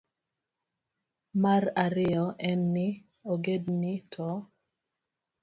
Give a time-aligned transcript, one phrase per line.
[1.41, 2.87] Mar ariyo en ni,
[3.31, 4.27] ogendini to